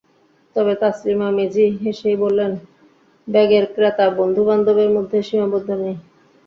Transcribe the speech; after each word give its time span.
তবে 0.55 0.73
তাসলিমা 0.81 1.27
মিজি 1.31 1.65
হেসেই 1.81 2.17
বললেন, 2.23 2.51
ব্যাগের 3.27 3.65
ক্রেতা 3.73 4.05
বন্ধুবান্ধবের 4.19 4.89
মধ্যে 4.95 5.17
সীমাবদ্ধ 5.27 5.69
নেই। 5.81 5.95